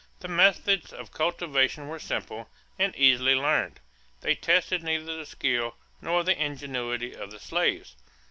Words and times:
The 0.21 0.27
methods 0.27 0.91
of 0.91 1.11
cultivation 1.11 1.87
were 1.87 1.99
simple 1.99 2.49
and 2.79 2.95
easily 2.95 3.35
learned. 3.35 3.79
They 4.21 4.33
tested 4.33 4.81
neither 4.81 5.15
the 5.15 5.27
skill 5.27 5.75
nor 6.01 6.23
the 6.23 6.43
ingenuity 6.43 7.13
of 7.15 7.29
the 7.29 7.39
slaves. 7.39 7.95